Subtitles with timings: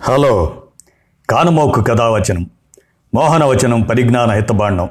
[0.00, 0.62] Hello.
[1.30, 2.50] కానమోకు కథావచనం.
[3.14, 4.88] మోహనవచనం పరిజ్ఞాన హితబాండం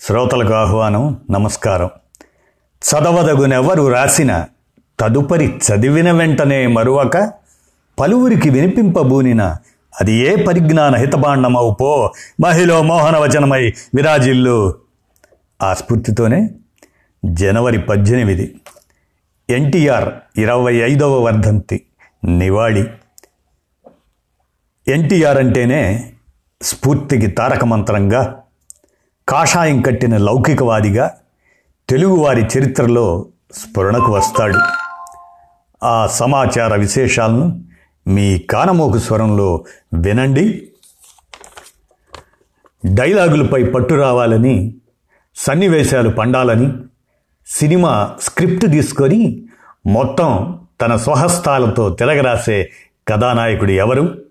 [0.00, 1.90] శ్రోతలకు ఆహ్వానం నమస్కారం.
[2.82, 4.44] చదవదగునెవరు రాసిన
[5.00, 7.32] తదుపరి చదివిన వెంటనే మరువక
[8.00, 9.42] పలువురికి వినిపింపబూనిన
[10.00, 14.74] అది ఏ పరిజ్ఞాన హితబాండమవు పో మహిళ మోహనవచనమై విరాజిల్లు.
[15.62, 16.50] ఆ స్ఫూర్తితోనే
[17.24, 18.60] జనవరి పద్దెనిమిది.
[19.50, 21.82] ఎన్టీఆర్ ఇరవై ఐదవ వర్ధంతి
[22.24, 22.86] నివాళి.
[24.88, 26.12] ఎన్టీఆర్ అంటేనే
[26.62, 28.42] స్ఫూర్తికి తారక మంత్రంగా
[29.28, 31.14] కాషాయం కట్టిన లౌకికవాదిగా
[31.88, 34.58] తెలుగువారి చరిత్రలో స్ఫురణకు వస్తాడు.
[35.84, 37.62] ఆ సమాచార విశేషాలను
[38.06, 39.64] మీ కానమోకు స్వరంలో
[39.94, 40.68] వినండి.
[42.86, 44.74] డైలాగులపై పట్టు రావాలని
[45.36, 46.72] సన్నివేశాలు పండాలని
[47.46, 49.42] సినిమా స్క్రిప్ట్ తీసుకొని
[49.86, 52.70] మొత్తం తన స్వహస్తాలతో తిరగరాసే
[53.08, 54.21] కథానాయకుడు ఎవరు?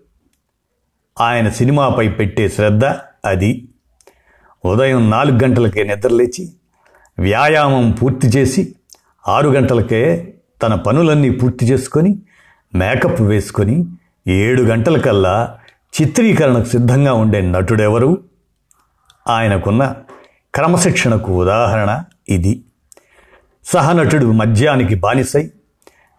[1.20, 2.84] ఆయన సినిమాపై పెట్టే శ్రద్ధ
[3.24, 3.68] అది.
[4.64, 6.52] ఉదయం నాలుగు గంటలకే నిద్రలేచి
[7.18, 8.74] వ్యాయామం పూర్తి చేసి
[9.28, 12.18] ఆరు గంటలకే తన పనులన్నీ పూర్తి చేసుకొని
[12.74, 13.84] మేకప్ వేసుకొని
[14.28, 15.58] ఏడు గంటలకల్లా
[16.00, 18.18] చిత్రీకరణకు సిద్ధంగా ఉండే నటుడెవరు?
[19.28, 19.94] ఆయనకున్న
[20.54, 22.64] క్రమశిక్షణకు ఉదాహరణ ఇది.
[23.64, 25.50] సహనటుడు మద్యానికి బానిసై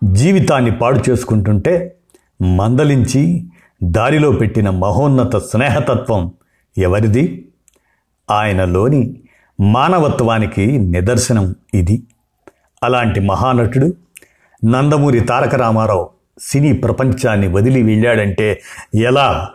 [0.03, 1.95] జీవితాన్ని పాడు చేసుకుంటుంటే
[2.41, 3.47] మందలించి
[3.83, 6.31] దారిలో పెట్టిన మహోన్నత స్నేహతత్వం
[6.77, 7.49] ఎవరిది?
[8.31, 9.15] ఆయనలోని
[9.61, 12.03] మానవత్వానికి నిదర్శనం ఇది.
[12.83, 13.93] అలాంటి మహానటుడు
[14.65, 18.61] నందమూరి తారక రామారావు సినీ ప్రపంచాన్ని వదిలి వెళ్ళాడంటే
[18.95, 19.49] ఎలా?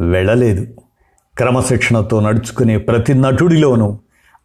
[0.00, 0.66] వెళ్ళలేదు.
[1.36, 3.98] క్రమశిక్షణతో నడుచుకునే ప్రతి నటుడిలోనూ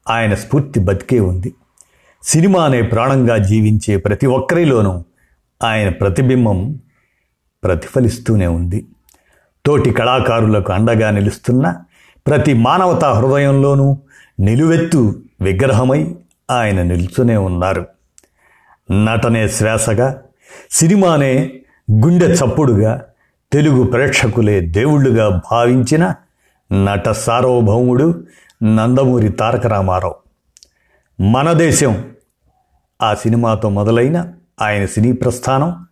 [0.10, 1.54] ఆయన స్ఫూర్తి బతికే ఉంది.
[2.24, 5.04] సినిమా అనే ప్రాణంగా జీవించే ప్రతి ఒక్కరిలోనూ
[5.64, 6.80] ఆయన ప్రతిబింబం
[7.64, 8.88] ప్రతిఫలిస్తూనే ఉంది.
[9.66, 11.76] తోటి కళాకారులకు అండగా నిలుస్తున్న
[12.28, 13.98] ప్రతి మానవతా హృదయంలోనూ
[14.40, 16.16] నిలువెత్తు విగ్రహమై
[16.52, 17.86] ఆయన నిల్చునే ఉన్నారు.
[18.92, 20.22] నటనే శ్వాసగా
[20.72, 21.54] సినిమానే
[21.92, 23.02] గుండె చప్పుడుగా
[23.52, 26.16] తెలుగు ప్రేక్షకులే దేవుళ్ళుగా భావించిన
[26.74, 28.24] నట సార్వభౌముడు
[28.64, 30.16] నందమూరి తారక రామారావు.
[31.22, 32.12] మన దేశం
[33.02, 35.88] ఆ సినిమాతో మొదలైన ఆయన సినీ ప్రస్థానం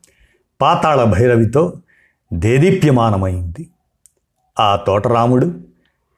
[0.61, 1.73] పాతాళ భైరవితో
[2.33, 3.69] దేదీప్యమానమైంది.
[4.59, 5.59] ఆ తోటరాముడు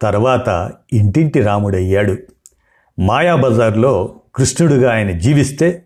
[0.01, 2.17] తర్వాత ఇంటింటి రాముడయ్యాడు.
[2.99, 5.83] మాయాబజార్లో కృష్ణుడుగా ఆయన జీవిస్తే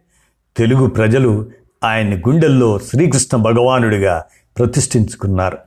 [0.57, 1.51] తెలుగు ప్రజలు
[1.83, 4.25] ఆయన్ని గుండెల్లో శ్రీకృష్ణ భగవానుడిగా
[4.57, 5.57] ప్రతిష్ఠించుకున్నారు.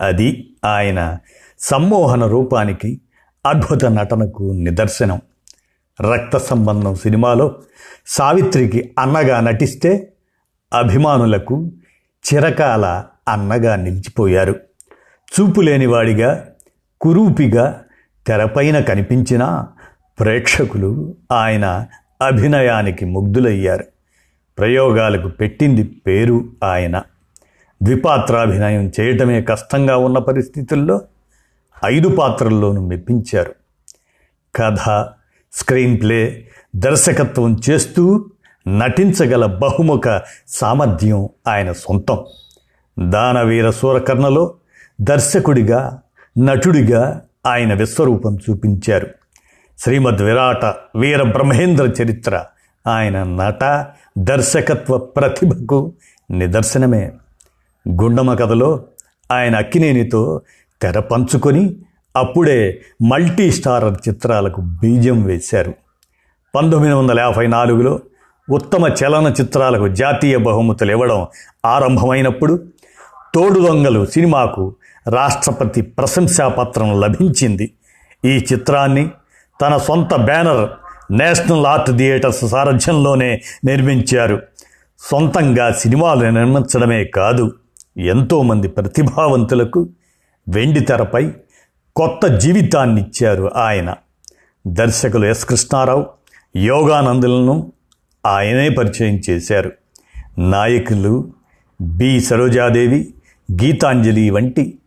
[0.00, 1.18] అది ఆయన
[1.58, 3.00] సమ్మోహన రూపానికి
[3.46, 5.20] అద్భుత నటనకు నిదర్శనం.
[6.14, 7.62] రక్త సంబంధం సినిమాలో
[8.06, 10.12] సావిత్రికి అన్నగా నటిస్తే
[10.72, 11.70] అభిమానులకు
[12.24, 14.60] చిరకాల అన్నగా నిలిచిపోయారు.
[15.40, 16.48] చూపులేనివాడిగా
[17.00, 17.84] కురూపిగా
[18.26, 19.68] తెరపైన కనిపించినా
[20.20, 21.86] ప్రేక్షకులు ఆయన
[22.22, 23.84] అభినయానికి ముగ్ధులయ్యారు.
[24.58, 27.02] ప్రయోగాలకు పెట్టింది పేరు ఆయన.
[27.82, 31.00] ద్విపాత్రాభినయం చేయటమే కష్టంగా ఉన్న పరిస్థితుల్లో
[31.84, 33.54] ఐదు పాత్రల్లోనూ మెప్పించారు.
[34.56, 35.08] కథ
[35.52, 38.30] స్క్రీన్ ప్లే దర్శకత్వం చేస్తూ
[38.68, 42.18] నటించగల బహుముఖ సామర్థ్యం ఆయన సొంతం.
[43.08, 44.54] దానవీర సూరకర్ణలో
[45.00, 46.00] దర్శకుడిగా
[46.38, 49.06] నటుడిగా ఆయన విశ్వరూపం చూపించారు.
[49.78, 50.64] శ్రీమద్ విరాట
[50.96, 52.44] వీర బ్రహ్మేంద్ర చరిత్ర
[52.86, 53.86] ఆయన నట
[54.18, 55.92] దర్శకత్వ ప్రతిభకు
[56.30, 57.12] నిదర్శనమే.
[58.02, 58.84] గుండమ కథలో
[59.32, 60.40] ఆయన అక్కినేనితో
[60.82, 61.76] తెర పంచుకొని
[62.16, 65.74] అప్పుడే మల్టీ స్టారర్ చిత్రాలకు బీజం వేశారు.
[66.54, 68.00] పంతొమ్మిది వందల యాభై నాలుగులో
[68.50, 71.26] ఉత్తమ చలనచిత్రాలకు జాతీయ బహుమతులు ఇవ్వడం
[71.66, 72.60] ఆరంభమైనప్పుడు
[73.34, 74.74] తోడు దొంగలు సినిమాకు
[75.08, 77.70] రాష్ట్రపతి ప్రశంసాపత్రం లభించింది.
[78.24, 79.10] ఈ చిత్రాన్ని
[79.62, 80.70] తన సొంత బ్యానర్
[81.12, 84.42] నేషనల్ ఆర్ట్ థియేటర్స్ సారథ్యంలోనే నిర్మించారు.
[84.98, 87.52] సొంతంగా సినిమాలు నిర్మించడమే కాదు
[87.96, 89.88] ఎంతోమంది ప్రతిభావంతులకు
[90.48, 91.32] వెండి తెరపై
[91.96, 93.94] కొత్త జీవితాన్నిచ్చారు ఆయన.
[94.66, 96.06] దర్శకులు ఎస్ కృష్ణారావు
[96.56, 97.72] యోగానందులను
[98.26, 99.72] ఆయనే పరిచయం చేశారు.
[100.38, 101.32] నాయకులు
[101.80, 102.20] బి.
[102.20, 103.14] సరోజాదేవి
[103.52, 104.78] గీతాంజలి వంటి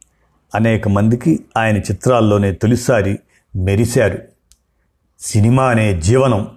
[0.55, 3.19] అనేక మందికి ఆయన చిత్రాల్లోనే తొలిసారి
[3.55, 4.19] మెరిశారు.
[5.19, 6.51] సినిమా అనే జీవనం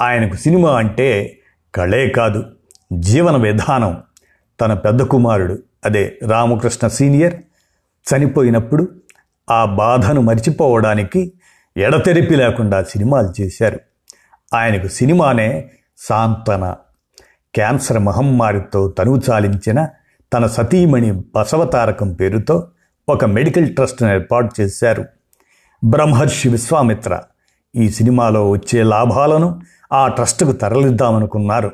[0.00, 1.38] ఆయనకు సినిమా అంటే
[1.74, 2.44] కళే కాదు
[2.92, 4.02] జీవన విధానం.
[4.60, 7.34] తన పెద్ద కుమారుడు అదే రామకృష్ణ సీనియర్
[8.14, 8.88] చనిపోయినప్పుడు
[9.50, 11.32] ఆ బాధను మరిచిపోవడానికి
[11.76, 13.80] ఎడతెరిపి లేకుండా సినిమాలు చేశారు.
[14.54, 16.74] ఆయనకు సినిమానే సాంతన.
[17.54, 19.88] క్యాన్సర్ మహమ్మారితో తనువు చాలించిన
[20.34, 22.68] తన సతీమణి బసవతారకం పేరుతో
[23.08, 25.04] ఒక మెడికల్ ట్రస్ట్ను ఏర్పాటు చేశారు.
[25.84, 27.20] బ్రహ్మర్షి విశ్వామిత్ర
[27.76, 29.60] ఈ సినిమాలో వచ్చే లాభాలను
[29.92, 31.70] ఆ ట్రస్టుకు తరలిద్దామనుకున్నారు.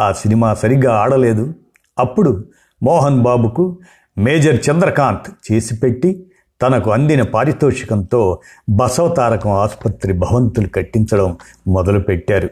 [0.00, 1.54] ఆ సినిమా సరిగ్గా ఆడలేదు.
[1.98, 2.44] అప్పుడు
[2.82, 3.78] మోహన్ బాబుకు
[4.18, 6.26] మేజర్ చంద్రకాంత్ చేసిపెట్టి
[6.62, 11.36] తనకు అందిన పారితోషికంతో బసవతారకం ఆసుపత్రి భవంతులు కట్టించడం
[11.68, 12.50] మొదలుపెట్టారు.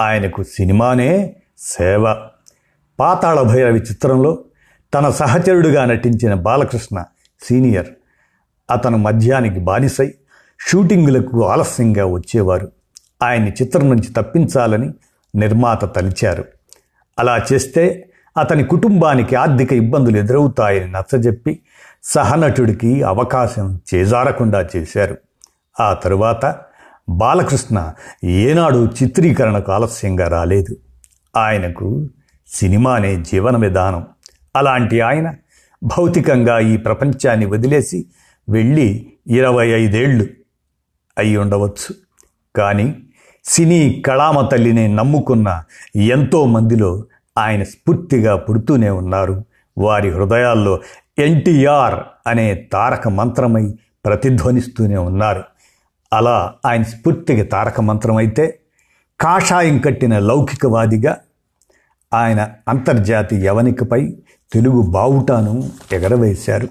[0.00, 2.16] ఆయనకు సినిమానే సేవ.
[3.00, 4.44] పాతాళ భైరవి చిత్రంలో
[4.94, 7.04] తన సహచరుడుగా నటించిన బాలకృష్ణ
[7.42, 7.86] సీనియర్.
[8.70, 10.14] అతను మద్యానికి బానిసై
[10.68, 12.72] షూటింగులకు ఆలస్యంగా వచ్చేవారు.
[13.22, 14.92] ఆయన్ని చిత్రం నుంచి తప్పించాలని
[15.34, 16.44] నిర్మాత తలిచారు.
[17.18, 21.60] అలా చేస్తే అతని కుటుంబానికి ఆర్థిక ఇబ్బందులు ఎదురవుతాయని నచ్చజెప్పి
[22.04, 25.16] సహనటుడికి అవకాశం చేజారకుండా చేశారు.
[25.80, 26.60] ఆ తరువాత
[27.08, 27.92] బాలకృష్ణ
[28.24, 30.76] ఏనాడు చిత్రీకరణకు ఆలస్యంగా రాలేదు.
[31.36, 32.08] ఆయనకు
[32.48, 34.06] సినిమానే జీవన విధానం.
[34.56, 35.34] అలాంటి ఆయన
[35.82, 38.06] భౌతికంగా ఈ ప్రపంచాన్ని వదిలేసి
[38.48, 40.26] వెళ్ళి ఇరవై ఐదేళ్ళు
[41.18, 41.94] అయి ఉండవచ్చు.
[42.56, 42.96] కానీ
[43.44, 45.64] సినీ కళామ తల్లిని నమ్ముకున్న
[45.96, 47.04] ఎంతో మందిలో
[47.38, 49.44] ఆయన స్ఫూర్తిగా పుడుతూనే ఉన్నారు.
[49.78, 50.80] వారి హృదయాల్లో
[51.18, 53.74] ఎన్టీఆర్ అనే తారక మంత్రమై
[54.04, 55.44] ప్రతిధ్వనిస్తూనే ఉన్నారు.
[56.12, 58.58] అలా ఆయన స్ఫూర్తికి తారక మంత్రమైతే
[59.20, 61.16] కాషాయం కట్టిన లౌకికవాదిగా
[62.14, 64.16] ఆయన అంతర్జాతీయ యవనికపై
[64.52, 66.68] తెలుగు బావుటాను ఎగరవేశారు.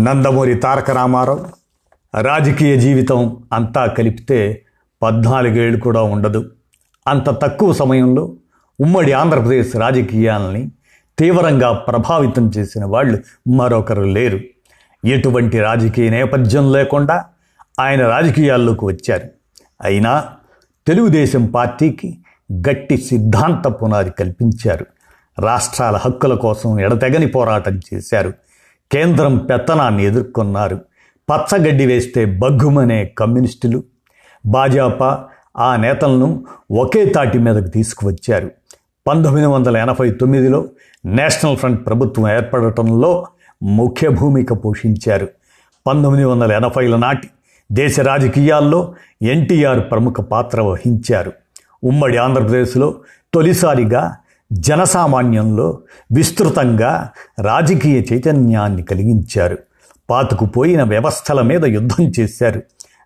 [0.00, 1.46] నందమూరి తారక రామారావు
[2.20, 4.64] రాజకీయ జీవితం అంతా కలిపితే
[5.02, 6.50] పద్నాలుగేళ్ళు కూడా ఉండదు.
[7.08, 8.32] అంత తక్కువ సమయంలో
[8.80, 10.70] ఉమ్మడి ఆంధ్రప్రదేశ్ రాజకీయాలని
[11.18, 13.18] తీవ్రంగా ప్రభావితం చేసిన వాళ్ళు
[13.48, 14.40] మరొకరు లేరు.
[15.04, 17.24] ఎటువంటి రాజకీయ నేపథ్యం లేకుండా
[17.80, 19.28] ఆయన రాజకీయాల్లోకి వచ్చారు.
[19.82, 20.24] అయినా
[20.86, 22.18] తెలుగుదేశం పార్టీకి
[22.52, 24.86] గట్టి సిద్ధాంత పునాది కల్పించారు.
[25.38, 28.32] రాష్ట్రాల హక్కుల కోసం ఎడతెగని పోరాటం చేశారు.
[28.92, 30.80] కేంద్రం పెత్తనాన్ని ఎదుర్కొన్నారు.
[31.30, 33.84] పచ్చగడ్డి వేస్తే బగ్గుమనే కమ్యూనిస్టులు.
[34.46, 35.24] భాజపా
[35.56, 38.50] ఆ నేతలను ఒకే తాటి మీదకు తీసుకువచ్చారు.
[39.06, 40.68] పంతొమ్మిది వందల ఎనభై తొమ్మిదిలో
[41.04, 43.26] నేషనల్ ఫ్రంట్ ప్రభుత్వం ఏర్పడటంలో
[43.62, 45.28] ముఖ్య భూమిక పోషించారు.
[45.86, 47.30] పంతొమ్మిది వందల ఎనభైల నాటి
[47.72, 51.32] దేశ రాజకీయాల్లో ఎన్టీఆర్ ప్రముఖ పాత్ర వహించారు.
[51.84, 52.94] ఉమ్మడి ఆంధ్రప్రదేశ్లో
[53.34, 54.16] తొలిసారిగా
[54.52, 55.78] జనసామాన్యంలో
[56.12, 59.58] విస్తృతంగా రాజకీయ చైతన్యాన్ని కలిగించారు.
[60.10, 62.62] పాతుకుపోయిన వ్యవస్థల మీద యుద్ధం చేశారు.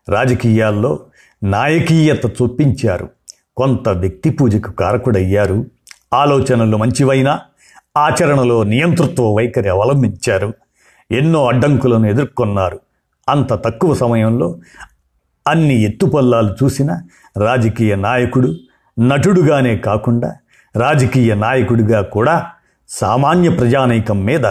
[0.08, 0.99] రాజకీయాల్లో
[1.43, 3.08] నాయకీయత చూపించారు.
[3.56, 5.64] కొంత వ్యక్తి పూజకు కారకుడయ్యారు.
[6.14, 7.40] ఆలోచనలు మంచివైనా
[7.96, 10.55] ఆచరణలో నియంతృత్వ వైఖరి అవలంబించారు.
[11.10, 12.81] ఎన్నో అడ్డంకులను ఎదుర్కొన్నారు.
[13.28, 14.58] అంత తక్కువ సమయంలో
[15.48, 17.00] అన్ని ఎత్తుపల్లాలు చూసిన
[17.36, 18.54] రాజకీయ నాయకుడు
[19.00, 20.36] నటుడుగానే కాకుండా
[20.76, 22.46] రాజకీయ నాయకుడిగా కూడా
[22.88, 24.46] సామాన్య ప్రజానైకం మీద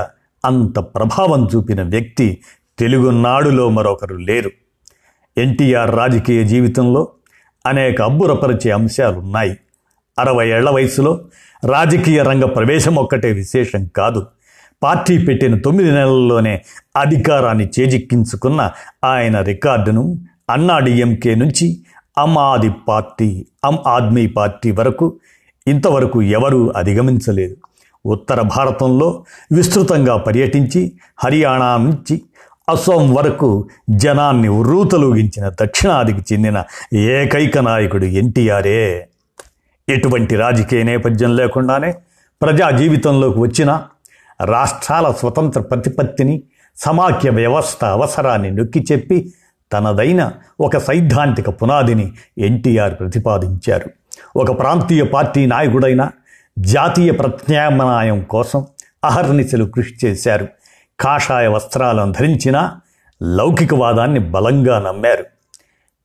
[0.46, 2.42] అంత ప్రభావం చూపిన వ్యక్తి
[2.80, 4.52] తెలుగునాడులో మరొకరు లేరు.
[5.38, 7.08] ఎన్టీఆర్ రాజకీయ జీవితంలో
[7.66, 9.58] అనేక అబ్బురపరిచే అంశాలున్నాయి.
[10.20, 11.20] అరవై ఏళ్ళ వయసులో
[11.72, 14.26] రాజకీయ రంగ ప్రవేశం ఒక్కటే విశేషం కాదు.
[14.84, 16.62] పార్టీ పెట్టిన తొమ్మిది నెలల్లోనే
[16.96, 18.72] అధికారాన్ని చేజిక్కించుకున్న
[19.04, 20.18] ఆయన రికార్డును
[20.50, 21.78] అన్నాడీఎంకే నుంచి
[22.18, 25.20] అమ్ ఆది పార్టీ అమ్ ఆద్మీ పార్టీ వరకు
[25.68, 27.56] ఇంతవరకు ఎవరూ అధిగమించలేదు.
[28.06, 30.92] ఉత్తర భారతంలో విస్తృతంగా పర్యటించి
[31.24, 32.22] హర్యానా నుంచి
[32.70, 36.64] అసోం వరకు జనాన్ని ఉర్రూతలూగించిన దక్షిణాదికి చెందిన
[36.94, 39.08] ఏకైక నాయకుడు ఎన్టీఆరే.
[39.90, 41.94] ఎటువంటి రాజకీయ నేపథ్యం లేకుండానే
[42.42, 43.84] ప్రజా జీవితంలోకి వచ్చిన
[44.46, 46.44] రాష్ట్రాల స్వతంత్ర ప్రతిపత్తిని
[46.78, 49.34] సమాఖ్య వ్యవస్థ అవసరాన్ని నొక్కి చెప్పి
[49.74, 53.90] తనదైన ఒక సైద్ధాంతిక పునాదిని ఎన్టీఆర్ ప్రతిపాదించారు.
[54.36, 56.10] ఒక ప్రాంతీయ పార్టీ నాయకుడైన
[56.60, 58.68] జాతీయ ప్రత్యామ్నాయం కోసం
[59.04, 60.48] అహర్నిశలు కృషి చేశారు.
[61.00, 62.72] కాషాయ వస్త్రాలను ధరించిన
[63.24, 65.26] లౌకికవాదాన్ని బలంగా నమ్మారు.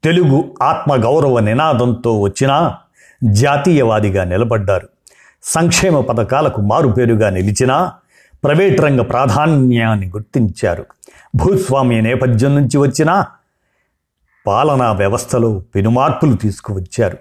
[0.04, 2.76] తెలుగు ఆత్మగౌరవ నినాదంతో వచ్చినా
[3.24, 4.88] జాతీయవాదిగా నిలబడ్డారు.
[5.42, 7.92] సంక్షేమ పథకాలకు మారుపేరుగా నిలిచినా
[8.44, 10.86] ప్రైవేట్ రంగ ప్రాధాన్యాన్ని గుర్తించారు.
[11.36, 13.24] భూస్వామ్య నేపథ్యం నుంచి వచ్చిన
[14.46, 17.18] పాలనా వ్యవస్థలో పెనుమార్పులు తీసుకువచ్చారు.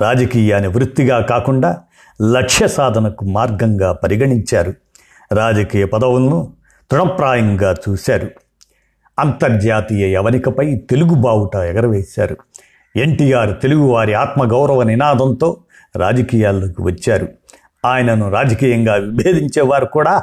[0.00, 1.80] రాజకీయాన్ని వృత్తిగా కాకుండా
[2.32, 4.74] లక్ష్య సాధనకు మార్గంగా పరిగణించారు.
[5.32, 6.52] రాజకీయ పదవులను
[6.90, 8.30] తృణప్రాయంగా చూశారు.
[9.18, 12.36] అంతర్జాతీయ యవనికపై తెలుగు బావుట ఎగరవేశారు.
[12.96, 15.56] ఎన్టీఆర్ తెలుగువారి ఆత్మగౌరవ నినాదంతో
[15.96, 17.28] రాజకీయాల్లోకి వచ్చారు.
[17.84, 20.22] ఆయనను రాజకీయంగా విభేదించేవారు కూడా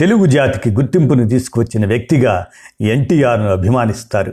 [0.00, 2.46] తెలుగు జాతికి గుర్తింపును తీసుకువచ్చిన వ్యక్తిగా
[2.80, 4.32] ఎన్టీఆర్ను అభిమానిస్తారు.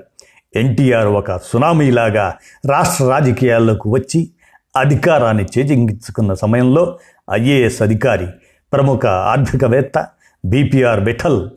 [0.55, 4.29] ఎన్టీఆర్ ఒక సునామీలాగా రాష్ట్ర రాజకీయాల్లోకి వచ్చి
[4.75, 6.97] అధికారాన్ని చేజించుకున్న సమయంలో
[7.31, 8.27] ఐఏఎస్ అధికారి
[8.73, 10.07] ప్రముఖ ఆర్థికవేత్త
[10.45, 11.49] బీపీఆర్ బిఠల్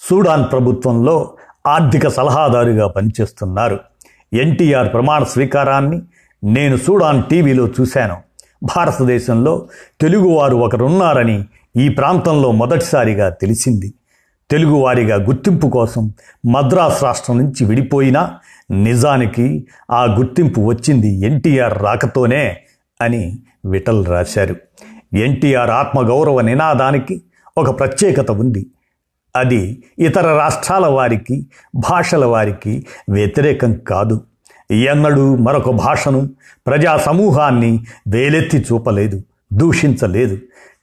[0.00, 3.80] సూడాన్ ప్రభుత్వంలో ఆర్థిక సలహాదారుగా పనిచేస్తున్నారు.
[4.32, 6.02] ఎన్టీఆర్ ప్రమాణ స్వీకారాన్ని
[6.44, 8.16] నేను సూడాన్ టీవీలో చూశాను.
[8.62, 9.68] భారతదేశంలో
[10.00, 11.44] తెలుగువారు ఒకరున్నారని
[11.76, 13.94] ఈ ప్రాంతంలో మొదటిసారిగా తెలిసింది.
[14.50, 16.12] తెలుగువారిగా గుర్తింపు కోసం
[16.46, 18.34] మద్రాస్ రాష్ట్రం నుంచి విడిపోయినా
[18.70, 22.56] నిజానికి ఆ గుర్తింపు వచ్చింది ఎన్టీఆర్ రాకతోనే
[23.00, 24.56] అని విఠల్ రాశారు.
[25.16, 27.22] ఎన్టీఆర్ ఆత్మగౌరవ నినాదానికి
[27.58, 28.66] ఒక ప్రత్యేకత ఉంది.
[29.36, 34.20] అది ఇతర రాష్ట్రాల వారికి భాషల వారికి వ్యతిరేకం కాదు.
[34.70, 36.30] ఎన్నడూ మరొక భాషను
[36.66, 40.38] ప్రజా సమూహాన్ని వేలెత్తి చూపలేదు దూషించలేదు.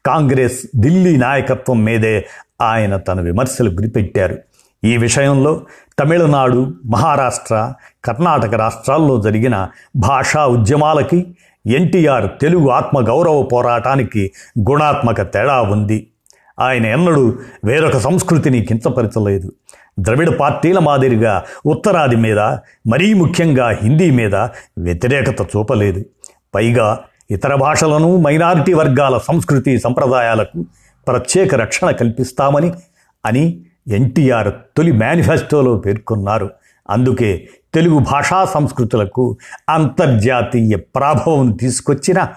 [0.05, 2.25] కాంగ్రెస్ ఢిల్లీ నాయకత్వం మీదే
[2.61, 4.37] ఆయన తన విమర్శలు గురిపెట్టారు.
[4.83, 5.61] ఈ విషయంలో
[5.99, 7.73] తమిళనాడు మహారాష్ట్ర
[8.05, 11.35] కర్ణాటక రాష్ట్రాల్లో జరిగిన భాషా ఉద్యమాలకి
[11.67, 14.31] ఎన్టీఆర్ తెలుగు ఆత్మగౌరవ పోరాటానికి
[14.69, 16.07] గుణాత్మక తేడా ఉంది.
[16.59, 19.51] ఆయన ఎన్నడూ వేరొక సంస్కృతిని కించపరచలేదు.
[19.99, 22.39] ద్రవిడ పార్టీల మాదిరిగా ఉత్తరాది మీద
[22.87, 24.35] మరీ ముఖ్యంగా హిందీ మీద
[24.77, 26.05] వ్యతిరేకత చూపలేదు.
[26.55, 26.99] పైగా
[27.31, 30.65] ఇతర భాషలను మైనారిటీ వర్గాల సంస్కృతి సంప్రదాయాలకు
[31.07, 32.71] ప్రత్యేక రక్షణ కల్పిస్తామని
[33.25, 36.49] అని ఎన్టీఆర్ తొలి మేనిఫెస్టోలో పేర్కొన్నారు.
[36.89, 39.37] అందుకే తెలుగు భాషా సంస్కృతులకు
[39.69, 42.27] అంతర్జాతీయ ప్రాభవం తీసుకొచ్చిన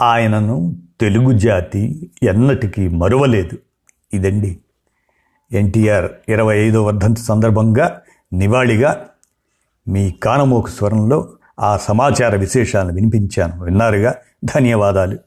[0.00, 3.58] ఆయనను తెలుగు జాతి ఎన్నటికీ మరువలేదు.
[4.14, 4.58] ఇదండి
[5.52, 8.00] ఎన్టీఆర్ ఇరవై ఐదో వర్ధంతి సందర్భంగా
[8.32, 9.06] నివాళిగా
[9.88, 11.18] మీ కానమోకు స్వరంలో
[11.60, 13.64] ఆ సమాచార విశేషాలను వినిపించాను.
[13.64, 14.14] విన్నారుగా?
[14.44, 15.18] ధన్యవాదాలు.